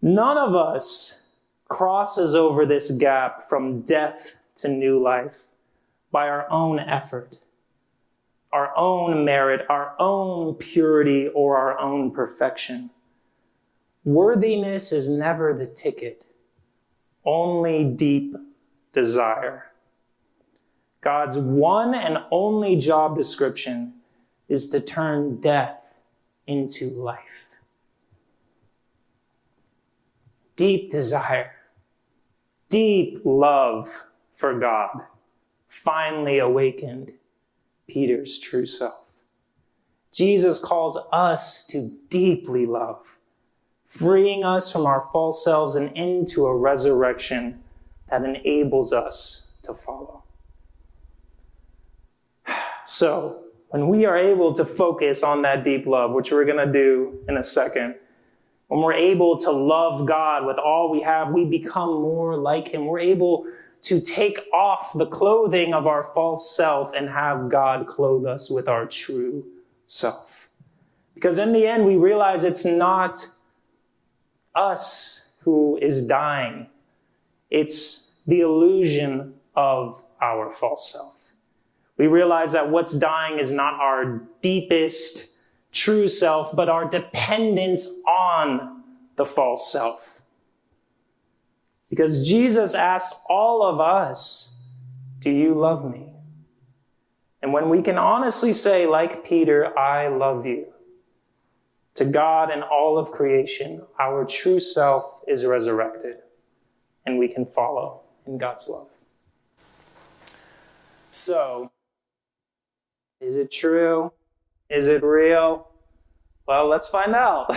None 0.00 0.38
of 0.38 0.54
us 0.54 1.36
crosses 1.68 2.34
over 2.34 2.66
this 2.66 2.90
gap 2.90 3.48
from 3.48 3.82
death 3.82 4.34
to 4.62 4.68
new 4.68 5.00
life 5.02 5.44
by 6.10 6.28
our 6.28 6.50
own 6.50 6.80
effort. 6.80 7.38
our 8.52 8.76
own 8.76 9.24
merit, 9.24 9.66
our 9.68 9.94
own 9.98 10.54
purity, 10.54 11.28
or 11.34 11.56
our 11.56 11.78
own 11.78 12.10
perfection. 12.10 12.90
Worthiness 14.04 14.92
is 14.92 15.08
never 15.08 15.54
the 15.54 15.66
ticket, 15.66 16.26
only 17.24 17.84
deep 17.84 18.36
desire. 18.92 19.72
God's 21.00 21.38
one 21.38 21.94
and 21.94 22.18
only 22.30 22.76
job 22.76 23.16
description 23.16 23.94
is 24.48 24.68
to 24.70 24.80
turn 24.80 25.40
death 25.40 25.78
into 26.46 26.90
life. 26.90 27.18
Deep 30.56 30.90
desire, 30.90 31.52
deep 32.68 33.20
love 33.24 34.02
for 34.42 34.58
God 34.58 34.90
finally 35.68 36.40
awakened 36.40 37.12
Peter's 37.86 38.40
true 38.40 38.66
self. 38.66 39.04
Jesus 40.10 40.58
calls 40.58 40.98
us 41.12 41.64
to 41.68 41.96
deeply 42.10 42.66
love, 42.66 43.06
freeing 43.86 44.42
us 44.42 44.72
from 44.72 44.84
our 44.84 45.08
false 45.12 45.44
selves 45.44 45.76
and 45.76 45.96
into 45.96 46.46
a 46.46 46.56
resurrection 46.56 47.62
that 48.10 48.24
enables 48.24 48.92
us 48.92 49.58
to 49.62 49.72
follow. 49.74 50.24
So, 52.84 53.44
when 53.68 53.86
we 53.88 54.06
are 54.06 54.18
able 54.18 54.52
to 54.54 54.64
focus 54.64 55.22
on 55.22 55.42
that 55.42 55.62
deep 55.62 55.86
love, 55.86 56.10
which 56.10 56.32
we're 56.32 56.44
going 56.44 56.66
to 56.66 56.72
do 56.72 57.20
in 57.28 57.36
a 57.36 57.42
second, 57.44 57.94
when 58.66 58.80
we're 58.80 58.92
able 58.92 59.38
to 59.38 59.52
love 59.52 60.04
God 60.04 60.44
with 60.44 60.58
all 60.58 60.90
we 60.90 61.00
have, 61.00 61.28
we 61.28 61.44
become 61.44 62.02
more 62.02 62.36
like 62.36 62.66
Him. 62.66 62.86
We're 62.86 62.98
able 62.98 63.46
to 63.82 64.00
take 64.00 64.38
off 64.52 64.92
the 64.94 65.06
clothing 65.06 65.74
of 65.74 65.86
our 65.86 66.10
false 66.14 66.56
self 66.56 66.94
and 66.94 67.08
have 67.08 67.48
God 67.48 67.86
clothe 67.86 68.26
us 68.26 68.48
with 68.48 68.68
our 68.68 68.86
true 68.86 69.44
self. 69.86 70.48
Because 71.14 71.38
in 71.38 71.52
the 71.52 71.66
end, 71.66 71.84
we 71.84 71.96
realize 71.96 72.44
it's 72.44 72.64
not 72.64 73.26
us 74.54 75.38
who 75.42 75.78
is 75.82 76.06
dying, 76.06 76.68
it's 77.50 78.20
the 78.26 78.40
illusion 78.40 79.34
of 79.56 80.02
our 80.20 80.52
false 80.52 80.92
self. 80.92 81.18
We 81.96 82.06
realize 82.06 82.52
that 82.52 82.70
what's 82.70 82.92
dying 82.92 83.38
is 83.38 83.50
not 83.50 83.74
our 83.74 84.22
deepest 84.40 85.36
true 85.72 86.08
self, 86.08 86.54
but 86.54 86.68
our 86.68 86.88
dependence 86.88 88.00
on 88.06 88.82
the 89.16 89.26
false 89.26 89.70
self. 89.70 90.11
Because 91.92 92.26
Jesus 92.26 92.74
asks 92.74 93.22
all 93.28 93.62
of 93.62 93.78
us, 93.78 94.72
Do 95.18 95.30
you 95.30 95.52
love 95.52 95.84
me? 95.84 96.10
And 97.42 97.52
when 97.52 97.68
we 97.68 97.82
can 97.82 97.98
honestly 97.98 98.54
say, 98.54 98.86
like 98.86 99.26
Peter, 99.26 99.78
I 99.78 100.08
love 100.08 100.46
you, 100.46 100.72
to 101.96 102.06
God 102.06 102.50
and 102.50 102.62
all 102.62 102.96
of 102.96 103.10
creation, 103.10 103.82
our 104.00 104.24
true 104.24 104.58
self 104.58 105.20
is 105.28 105.44
resurrected, 105.44 106.16
and 107.04 107.18
we 107.18 107.28
can 107.28 107.44
follow 107.44 108.00
in 108.26 108.38
God's 108.38 108.70
love. 108.70 108.88
So, 111.10 111.70
is 113.20 113.36
it 113.36 113.52
true? 113.52 114.12
Is 114.70 114.86
it 114.86 115.02
real? 115.02 115.68
Well, 116.48 116.68
let's 116.68 116.88
find 116.88 117.14
out. 117.14 117.54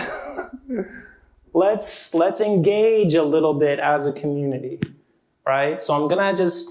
let's 1.56 2.12
let's 2.12 2.42
engage 2.42 3.14
a 3.14 3.22
little 3.22 3.54
bit 3.54 3.78
as 3.78 4.04
a 4.04 4.12
community, 4.12 4.78
right? 5.46 5.80
So 5.80 5.94
I'm 5.94 6.06
to 6.10 6.36
just 6.36 6.70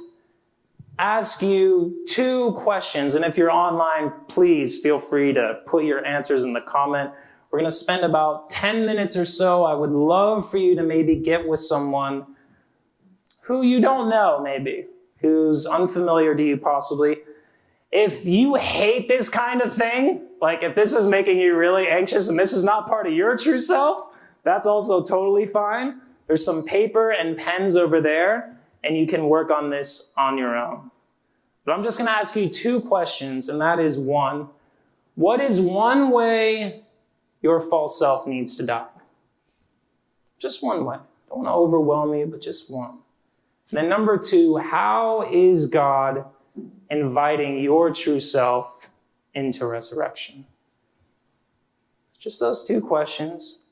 ask 0.99 1.41
you 1.41 2.05
two 2.07 2.53
questions 2.53 3.15
and 3.15 3.25
if 3.25 3.35
you're 3.35 3.51
online, 3.51 4.13
please 4.27 4.79
feel 4.79 4.99
free 4.99 5.33
to 5.33 5.59
put 5.65 5.85
your 5.85 6.05
answers 6.05 6.43
in 6.43 6.53
the 6.53 6.61
comment. 6.61 7.09
We're 7.49 7.59
to 7.71 7.75
spend 7.75 8.03
about 8.03 8.51
10 8.51 8.85
minutes 8.85 9.17
or 9.17 9.25
so. 9.25 9.65
I 9.65 9.73
would 9.73 9.89
love 9.89 10.49
for 10.49 10.57
you 10.57 10.75
to 10.75 10.83
maybe 10.83 11.15
get 11.15 11.47
with 11.47 11.61
someone 11.61 12.27
who 13.41 13.63
you 13.63 13.81
don't 13.81 14.07
know 14.07 14.39
maybe, 14.43 14.85
who's 15.17 15.65
unfamiliar 15.65 16.35
to 16.35 16.43
you 16.43 16.57
possibly 16.57 17.17
if 17.91 18.25
you 18.25 18.55
hate 18.55 19.07
this 19.07 19.29
kind 19.29 19.61
of 19.61 19.73
thing, 19.73 20.27
like 20.41 20.63
if 20.63 20.75
this 20.75 20.93
is 20.93 21.07
making 21.07 21.39
you 21.39 21.55
really 21.55 21.87
anxious 21.87 22.27
and 22.27 22.37
this 22.37 22.51
is 22.51 22.63
not 22.63 22.87
part 22.87 23.07
of 23.07 23.13
your 23.13 23.37
true 23.37 23.59
self, 23.59 24.09
that's 24.45 24.65
also 24.65 25.03
totally 25.03 25.45
fine. 25.45 25.99
There's 26.27 26.45
some 26.45 26.63
paper 26.63 27.11
and 27.11 27.37
pens 27.37 27.75
over 27.75 27.99
there, 27.99 28.57
and 28.83 28.95
you 28.95 29.05
can 29.05 29.27
work 29.27 29.51
on 29.51 29.69
this 29.69 30.13
on 30.17 30.37
your 30.37 30.55
own. 30.55 30.89
But 31.65 31.73
I'm 31.73 31.83
just 31.83 31.97
going 31.97 32.07
to 32.07 32.15
ask 32.15 32.35
you 32.35 32.47
two 32.47 32.79
questions, 32.79 33.49
and 33.49 33.59
that 33.59 33.79
is 33.79 33.97
one, 33.97 34.47
what 35.15 35.41
is 35.41 35.59
one 35.59 36.11
way 36.11 36.83
your 37.41 37.59
false 37.59 37.97
self 37.97 38.27
needs 38.27 38.55
to 38.57 38.65
die? 38.65 38.87
Just 40.37 40.61
one 40.61 40.85
way. 40.85 40.97
Don't 41.29 41.39
want 41.39 41.47
to 41.47 41.53
overwhelm 41.53 42.13
you, 42.13 42.27
but 42.27 42.41
just 42.41 42.71
one. 42.71 42.99
And 43.71 43.77
then 43.79 43.89
number 43.89 44.17
two, 44.17 44.57
how 44.57 45.27
is 45.31 45.65
God 45.65 46.25
inviting 46.91 47.59
your 47.59 47.91
true 47.91 48.19
self 48.19 48.87
into 49.33 49.65
resurrection? 49.65 50.45
Just 52.19 52.39
those 52.39 52.63
two 52.63 52.81
questions. 52.81 53.64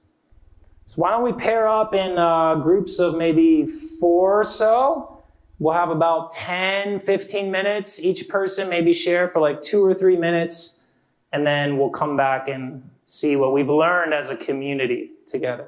So, 0.94 1.02
why 1.02 1.10
don't 1.10 1.24
we 1.24 1.34
pair 1.34 1.68
up 1.68 1.96
in 1.96 2.20
uh, 2.20 2.54
groups 2.54 3.00
of 3.00 3.18
maybe 3.18 3.66
four 3.66 4.42
or 4.42 4.44
so? 4.44 5.24
We'll 5.58 5.74
have 5.74 5.90
about 5.90 6.34
10, 6.34 7.00
15 7.00 7.50
minutes. 7.50 8.00
Each 8.00 8.30
person 8.30 8.70
maybe 8.70 8.94
share 8.94 9.28
for 9.28 9.40
like 9.40 9.64
two 9.64 9.84
or 9.84 9.96
three 9.96 10.16
minutes, 10.16 10.92
and 11.32 11.48
then 11.48 11.80
we'll 11.80 11.90
come 11.90 12.16
back 12.16 12.48
and 12.48 12.88
see 13.08 13.36
what 13.38 13.54
we've 13.54 13.70
learned 13.70 14.14
as 14.14 14.30
a 14.30 14.38
community 14.38 15.10
together. 15.26 15.66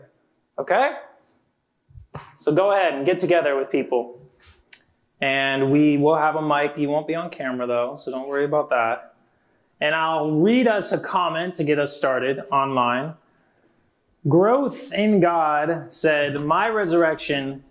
Okay? 0.59 0.91
So, 2.37 2.53
go 2.53 2.71
ahead 2.71 2.93
and 2.93 3.03
get 3.03 3.17
together 3.17 3.55
with 3.55 3.71
people. 3.71 4.21
And 5.21 5.71
we 5.71 5.97
will 5.97 6.17
have 6.17 6.35
a 6.35 6.41
mic. 6.41 6.77
You 6.77 6.89
won't 6.89 7.07
be 7.07 7.15
on 7.15 7.31
camera 7.31 7.65
though, 7.65 7.95
so 7.95 8.11
don't 8.11 8.29
worry 8.29 8.45
about 8.45 8.69
that. 8.69 9.15
And 9.81 9.95
I'll 9.95 10.33
read 10.33 10.67
us 10.67 10.91
a 10.91 10.99
comment 10.99 11.55
to 11.55 11.63
get 11.63 11.79
us 11.79 11.97
started 11.97 12.41
online. 12.51 13.15
Growth 14.27 14.91
in 14.91 15.19
God 15.19 15.93
said, 15.93 16.41
My 16.41 16.67
resurrection 16.67 17.63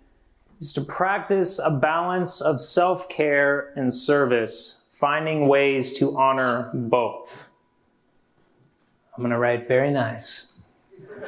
is 0.61 0.71
to 0.73 0.81
practice 0.81 1.59
a 1.59 1.69
balance 1.69 2.39
of 2.39 2.61
self 2.61 3.09
care 3.09 3.73
and 3.75 3.93
service, 3.93 4.89
finding 4.95 5.49
ways 5.49 5.91
to 5.93 6.17
honor 6.17 6.71
both. 6.73 7.49
I'm 9.15 9.21
going 9.21 9.31
to 9.31 9.37
write 9.37 9.67
very 9.67 9.91
nice. 9.91 10.53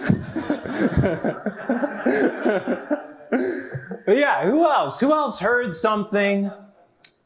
yeah, 4.08 4.46
who 4.46 4.66
else? 4.66 5.00
Who 5.02 5.12
else 5.12 5.40
heard 5.40 5.74
something 5.74 6.50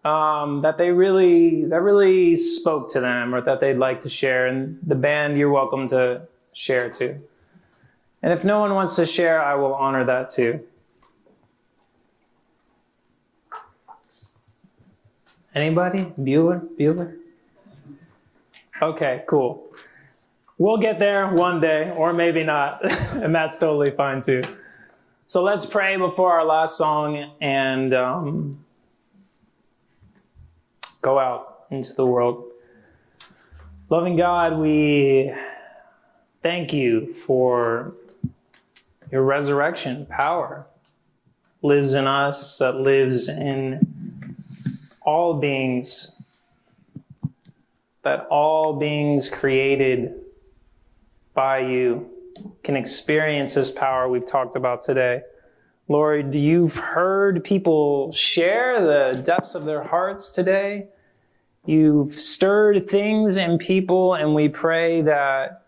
um, 0.04 0.64
that 0.64 0.80
they 0.80 0.90
really 0.90 1.66
that 1.66 1.82
really 1.82 2.36
spoke 2.36 2.92
to 2.94 3.00
them 3.00 3.36
or 3.36 3.42
that 3.42 3.60
they'd 3.60 3.78
like 3.78 4.02
to 4.02 4.10
share? 4.10 4.48
And 4.48 4.80
the 4.86 4.96
band, 4.96 5.38
you're 5.38 5.52
welcome 5.52 5.88
to 5.90 6.24
share 6.54 6.90
too. 6.90 7.22
And 8.24 8.32
if 8.32 8.44
no 8.44 8.60
one 8.60 8.74
wants 8.74 8.96
to 8.96 9.06
share, 9.06 9.42
I 9.42 9.56
will 9.56 9.74
honor 9.74 10.06
that 10.06 10.30
too. 10.30 10.62
Anybody? 15.54 16.14
Bueller? 16.20 16.68
Bueller? 16.80 17.18
Okay, 18.82 19.24
cool. 19.28 19.68
We'll 20.58 20.78
get 20.78 21.00
there 21.00 21.28
one 21.28 21.60
day, 21.60 21.92
or 21.96 22.14
maybe 22.14 22.44
not, 22.44 22.86
and 23.16 23.34
that's 23.34 23.58
totally 23.58 23.92
fine 23.92 24.22
too. 24.22 24.44
So 25.28 25.44
let's 25.44 25.66
pray 25.66 25.98
before 25.98 26.32
our 26.32 26.46
last 26.46 26.78
song 26.78 27.32
and 27.42 27.94
um, 27.94 28.64
go 31.02 31.18
out 31.18 31.66
into 31.72 31.94
the 31.94 32.06
world. 32.06 32.46
Loving 33.90 34.16
God, 34.16 34.58
we 34.58 35.34
thank 36.44 36.74
you 36.74 37.14
for 37.26 37.94
your 39.12 39.24
resurrection 39.24 40.06
power 40.06 40.66
lives 41.62 41.94
in 41.94 42.08
us, 42.08 42.58
that 42.58 42.76
lives 42.76 43.28
in 43.28 44.36
all 45.02 45.34
beings, 45.36 46.16
that 48.04 48.26
all 48.32 48.74
beings 48.74 49.30
created 49.30 50.16
by 51.34 51.60
you 51.60 52.10
can 52.64 52.76
experience 52.76 53.54
this 53.54 53.70
power 53.70 54.10
we've 54.10 54.26
talked 54.26 54.56
about 54.56 54.82
today. 54.82 55.22
Lord, 55.88 56.34
you've 56.34 56.78
heard 56.78 57.44
people 57.44 58.12
share 58.14 58.82
the 58.82 59.22
depths 59.24 59.56
of 59.56 59.66
their 59.66 59.84
hearts 59.84 60.32
today. 60.32 60.88
You've 61.66 62.14
stirred 62.14 62.90
things 62.90 63.38
in 63.38 63.58
people, 63.58 64.16
and 64.16 64.34
we 64.34 64.48
pray 64.48 65.02
that 65.02 65.61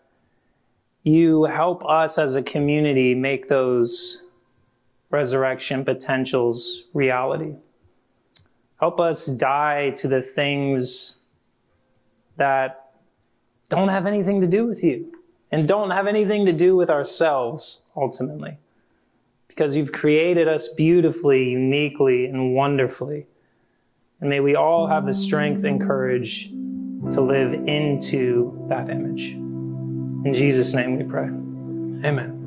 you 1.04 1.44
help 1.44 1.84
us 1.84 2.18
as 2.18 2.34
a 2.34 2.42
community 2.42 3.14
make 3.14 3.48
those 3.48 4.24
resurrection 5.10 5.84
potentials 5.84 6.84
reality. 6.94 7.54
Help 8.80 8.98
us 8.98 9.26
die 9.26 9.90
to 9.90 10.08
the 10.08 10.22
things 10.22 11.18
that 12.36 12.90
don't 13.68 13.88
have 13.88 14.06
anything 14.06 14.40
to 14.40 14.46
do 14.46 14.66
with 14.66 14.82
you 14.82 15.12
and 15.52 15.68
don't 15.68 15.90
have 15.90 16.06
anything 16.06 16.46
to 16.46 16.52
do 16.52 16.74
with 16.74 16.90
ourselves 16.90 17.84
ultimately. 17.96 18.58
Because 19.46 19.76
you've 19.76 19.92
created 19.92 20.48
us 20.48 20.68
beautifully, 20.68 21.50
uniquely, 21.50 22.26
and 22.26 22.54
wonderfully. 22.54 23.26
And 24.20 24.28
may 24.28 24.40
we 24.40 24.56
all 24.56 24.88
have 24.88 25.06
the 25.06 25.14
strength 25.14 25.64
and 25.64 25.80
courage 25.80 26.48
to 27.12 27.20
live 27.20 27.52
into 27.68 28.66
that 28.68 28.88
image. 28.88 29.43
In 30.24 30.32
Jesus' 30.34 30.72
name 30.74 30.96
we 30.96 31.04
pray. 31.04 31.24
Amen. 32.08 32.40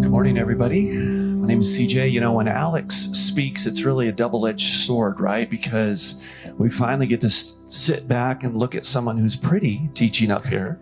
Good 0.00 0.10
morning, 0.10 0.38
everybody. 0.38 0.92
My 0.92 1.46
name 1.46 1.60
is 1.60 1.78
CJ. 1.78 2.10
You 2.12 2.20
know, 2.20 2.32
when 2.32 2.48
Alex 2.48 2.94
speaks, 2.94 3.66
it's 3.66 3.82
really 3.82 4.08
a 4.08 4.12
double 4.12 4.46
edged 4.46 4.74
sword, 4.84 5.20
right? 5.20 5.48
Because 5.50 6.24
we 6.56 6.70
finally 6.70 7.06
get 7.06 7.20
to 7.22 7.26
s- 7.26 7.64
sit 7.68 8.06
back 8.06 8.44
and 8.44 8.56
look 8.56 8.74
at 8.74 8.86
someone 8.86 9.18
who's 9.18 9.36
pretty 9.36 9.90
teaching 9.94 10.30
up 10.30 10.46
here. 10.46 10.78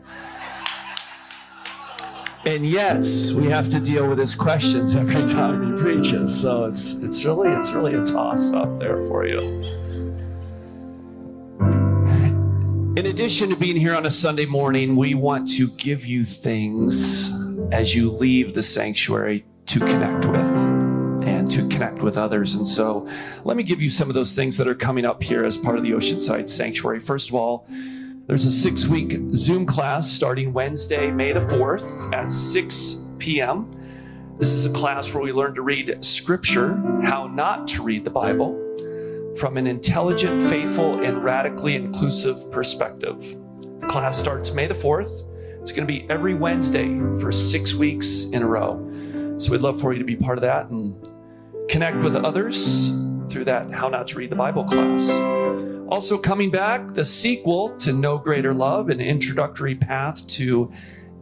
And 2.45 2.65
yet, 2.65 3.05
we 3.35 3.47
have 3.47 3.69
to 3.71 3.81
deal 3.81 4.09
with 4.09 4.19
his 4.19 4.35
questions 4.35 4.95
every 4.95 5.25
time 5.27 5.77
he 5.77 5.83
preaches. 5.83 6.41
So 6.41 6.67
it's 6.67 6.95
it's 6.95 7.25
really 7.25 7.51
it's 7.51 7.73
really 7.73 7.95
a 7.95 8.05
toss 8.05 8.53
up 8.53 8.79
there 8.79 9.05
for 9.07 9.27
you. 9.27 9.41
In 12.97 13.07
addition 13.07 13.51
to 13.51 13.57
being 13.57 13.77
here 13.77 13.95
on 13.95 14.07
a 14.07 14.11
Sunday 14.11 14.47
morning, 14.47 14.97
we 14.97 15.15
want 15.15 15.49
to 15.53 15.69
give 15.73 16.07
you 16.07 16.25
things 16.25 17.33
as 17.73 17.95
you 17.95 18.11
leave 18.11 18.55
the 18.55 18.63
sanctuary 18.63 19.45
to 19.67 19.81
connect 19.81 20.25
with 20.25 20.47
and 21.29 21.51
to 21.51 21.69
connect 21.69 22.03
with 22.03 22.17
others. 22.17 22.55
And 22.55 22.67
so 22.67 23.09
let 23.45 23.57
me 23.57 23.63
give 23.63 23.81
you 23.81 23.91
some 23.91 24.09
of 24.09 24.15
those 24.15 24.35
things 24.35 24.57
that 24.57 24.67
are 24.67 24.75
coming 24.75 25.05
up 25.05 25.23
here 25.23 25.45
as 25.45 25.57
part 25.57 25.77
of 25.77 25.85
the 25.85 25.91
Oceanside 25.91 26.49
Sanctuary. 26.49 27.01
First 27.01 27.29
of 27.29 27.35
all, 27.35 27.69
there's 28.29 28.45
a 28.45 28.51
six 28.51 28.87
week 28.87 29.19
Zoom 29.33 29.65
class 29.65 30.09
starting 30.09 30.53
Wednesday, 30.53 31.11
May 31.11 31.33
the 31.33 31.41
4th 31.41 32.13
at 32.15 32.31
6 32.31 33.07
p.m. 33.19 33.75
This 34.39 34.53
is 34.53 34.67
a 34.67 34.73
class 34.73 35.13
where 35.15 35.23
we 35.23 35.33
learn 35.33 35.55
to 35.55 35.63
read 35.63 36.05
scripture, 36.05 36.77
how 37.03 37.27
not 37.27 37.67
to 37.69 37.83
read 37.83 38.05
the 38.05 38.11
Bible, 38.11 38.55
from 39.39 39.57
an 39.57 39.67
intelligent, 39.67 40.43
faithful, 40.51 41.03
and 41.03 41.25
radically 41.25 41.75
inclusive 41.75 42.53
perspective. 42.53 43.19
The 43.81 43.87
class 43.87 44.19
starts 44.19 44.53
May 44.53 44.67
the 44.67 44.75
4th. 44.75 45.25
It's 45.63 45.73
going 45.73 45.87
to 45.87 45.93
be 45.93 46.07
every 46.11 46.35
Wednesday 46.35 46.99
for 47.21 47.33
six 47.33 47.75
weeks 47.75 48.25
in 48.33 48.43
a 48.43 48.47
row. 48.47 48.77
So 49.39 49.53
we'd 49.53 49.63
love 49.63 49.81
for 49.81 49.95
you 49.95 49.99
to 50.01 50.05
be 50.05 50.17
part 50.17 50.37
of 50.37 50.43
that 50.43 50.69
and 50.69 51.03
connect 51.71 51.97
with 51.97 52.15
others 52.15 52.91
through 53.29 53.45
that 53.45 53.73
How 53.73 53.89
Not 53.89 54.09
to 54.09 54.19
Read 54.19 54.31
the 54.31 54.37
Bible 54.37 54.65
class. 54.65 55.11
Also, 55.89 56.19
coming 56.19 56.51
back, 56.51 56.95
the 56.95 57.05
sequel 57.05 57.77
to 57.79 57.93
No 57.93 58.19
Greater 58.19 58.53
Love, 58.53 58.91
an 58.91 59.01
introductory 59.01 59.75
path 59.75 60.27
to 60.29 60.73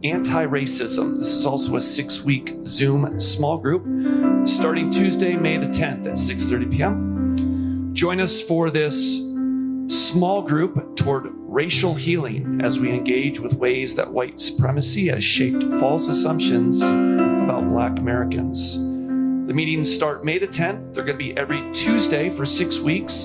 anti 0.03 0.45
racism. 0.45 1.17
This 1.17 1.33
is 1.33 1.45
also 1.45 1.75
a 1.77 1.81
six 1.81 2.23
week 2.23 2.53
Zoom 2.65 3.19
small 3.19 3.57
group 3.57 3.85
starting 4.47 4.89
Tuesday, 4.89 5.35
May 5.35 5.57
the 5.57 5.67
10th 5.67 6.05
at 6.07 6.13
6:30 6.13 6.71
p.m. 6.71 7.89
Join 7.93 8.19
us 8.19 8.41
for 8.41 8.69
this 8.69 9.17
small 9.87 10.41
group 10.41 10.95
toward 10.95 11.29
racial 11.33 11.95
healing 11.95 12.59
as 12.61 12.79
we 12.79 12.89
engage 12.89 13.39
with 13.39 13.53
ways 13.53 13.95
that 13.95 14.11
white 14.11 14.39
supremacy 14.39 15.07
has 15.07 15.23
shaped 15.23 15.63
false 15.79 16.07
assumptions 16.07 16.81
about 16.81 17.67
black 17.69 17.97
Americans. 17.97 18.86
The 19.47 19.53
meetings 19.53 19.89
start 19.89 20.25
May 20.25 20.39
the 20.39 20.47
10th. 20.47 20.93
They're 20.93 21.05
going 21.05 21.17
to 21.17 21.23
be 21.23 21.37
every 21.37 21.71
Tuesday 21.71 22.29
for 22.29 22.45
six 22.45 22.81
weeks 22.81 23.23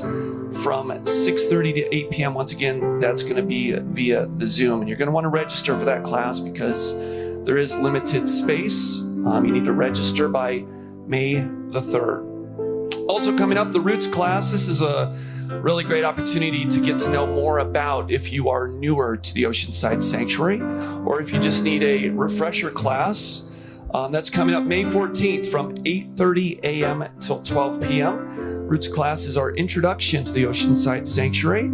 from 0.63 0.91
6.30 0.91 1.75
to 1.75 1.97
8 1.97 2.11
p.m. 2.11 2.35
Once 2.35 2.53
again, 2.53 3.01
that's 3.01 3.25
going 3.25 3.35
to 3.35 3.43
be 3.43 3.73
via 3.73 4.27
the 4.37 4.47
Zoom. 4.47 4.83
And 4.83 4.89
you're 4.89 4.97
going 4.97 5.09
to 5.09 5.13
want 5.13 5.25
to 5.25 5.31
register 5.31 5.77
for 5.77 5.85
that 5.85 6.05
class 6.05 6.39
because 6.39 6.97
there 7.45 7.59
is 7.59 7.77
limited 7.77 8.29
space. 8.29 9.01
Um, 9.01 9.45
you 9.45 9.51
need 9.51 9.65
to 9.65 9.73
register 9.73 10.29
by 10.29 10.61
May 11.09 11.41
the 11.41 11.81
3rd. 11.81 13.09
Also, 13.09 13.37
coming 13.37 13.59
up, 13.59 13.73
the 13.73 13.81
Roots 13.81 14.07
class. 14.07 14.53
This 14.53 14.69
is 14.69 14.81
a 14.81 15.19
really 15.49 15.83
great 15.83 16.05
opportunity 16.05 16.65
to 16.67 16.79
get 16.79 16.99
to 17.01 17.11
know 17.11 17.27
more 17.27 17.59
about 17.59 18.13
if 18.13 18.33
you 18.33 18.49
are 18.49 18.69
newer 18.69 19.17
to 19.17 19.35
the 19.35 19.43
Oceanside 19.43 20.05
Sanctuary 20.05 20.61
or 21.05 21.21
if 21.21 21.33
you 21.33 21.41
just 21.41 21.65
need 21.65 21.83
a 21.83 22.11
refresher 22.11 22.71
class. 22.71 23.52
Um, 23.94 24.11
that's 24.11 24.31
coming 24.31 24.55
up 24.55 24.64
May 24.64 24.85
14th 24.85 25.48
from 25.48 25.74
8:30 25.85 26.61
a.m. 26.62 27.05
till 27.20 27.42
12 27.42 27.83
p.m. 27.83 28.66
Roots 28.66 28.88
class 28.88 29.26
is 29.26 29.37
our 29.37 29.52
introduction 29.52 30.24
to 30.24 30.33
the 30.33 30.44
Oceanside 30.44 31.07
Sanctuary, 31.07 31.66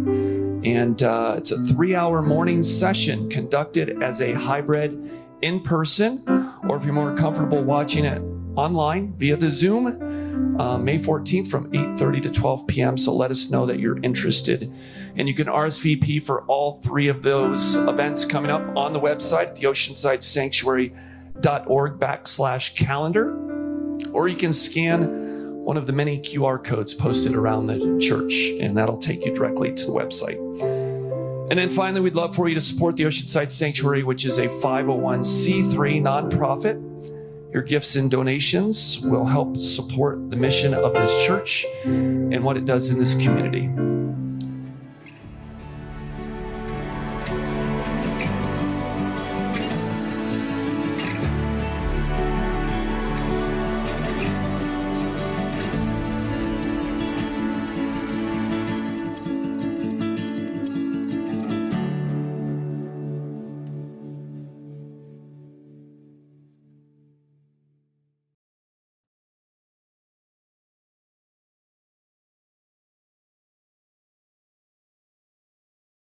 and 0.69 1.01
uh, 1.01 1.35
it's 1.37 1.51
a 1.51 1.57
three-hour 1.57 2.21
morning 2.21 2.61
session 2.61 3.29
conducted 3.29 4.03
as 4.03 4.21
a 4.21 4.33
hybrid 4.33 5.09
in 5.41 5.61
person, 5.61 6.21
or 6.67 6.75
if 6.75 6.83
you're 6.83 6.93
more 6.93 7.15
comfortable 7.15 7.63
watching 7.63 8.03
it 8.03 8.21
online 8.57 9.13
via 9.15 9.37
the 9.37 9.49
Zoom, 9.49 10.59
uh, 10.59 10.77
May 10.77 10.97
14th 10.97 11.47
from 11.47 11.71
8:30 11.71 12.23
to 12.23 12.31
12 12.31 12.67
p.m. 12.67 12.97
So 12.97 13.15
let 13.15 13.31
us 13.31 13.49
know 13.49 13.65
that 13.65 13.79
you're 13.79 13.99
interested, 14.03 14.69
and 15.15 15.25
you 15.29 15.33
can 15.33 15.47
RSVP 15.47 16.21
for 16.21 16.41
all 16.47 16.73
three 16.73 17.07
of 17.07 17.23
those 17.23 17.75
events 17.75 18.25
coming 18.25 18.51
up 18.51 18.75
on 18.75 18.91
the 18.91 18.99
website, 18.99 19.47
at 19.47 19.55
the 19.55 19.67
Oceanside 19.67 20.21
Sanctuary 20.21 20.93
org 21.67 21.99
backslash 21.99 22.75
calendar, 22.75 23.35
or 24.11 24.27
you 24.27 24.35
can 24.35 24.53
scan 24.53 25.53
one 25.63 25.77
of 25.77 25.85
the 25.85 25.93
many 25.93 26.19
QR 26.19 26.63
codes 26.63 26.93
posted 26.93 27.35
around 27.35 27.67
the 27.67 27.99
church, 27.99 28.33
and 28.59 28.75
that'll 28.75 28.97
take 28.97 29.25
you 29.25 29.33
directly 29.33 29.71
to 29.73 29.85
the 29.85 29.91
website. 29.91 30.37
And 31.49 31.57
then 31.57 31.69
finally, 31.69 32.01
we'd 32.01 32.15
love 32.15 32.35
for 32.35 32.47
you 32.47 32.55
to 32.55 32.61
support 32.61 32.95
the 32.95 33.03
Oceanside 33.03 33.51
Sanctuary, 33.51 34.03
which 34.03 34.25
is 34.25 34.37
a 34.37 34.47
501c3 34.47 36.01
nonprofit. 36.01 37.53
Your 37.53 37.63
gifts 37.63 37.95
and 37.95 38.11
donations 38.11 39.01
will 39.01 39.25
help 39.25 39.57
support 39.57 40.29
the 40.29 40.35
mission 40.35 40.75
of 40.75 40.93
this 40.93 41.25
church 41.25 41.65
and 41.83 42.43
what 42.43 42.57
it 42.57 42.65
does 42.65 42.91
in 42.91 42.99
this 42.99 43.15
community. 43.15 43.67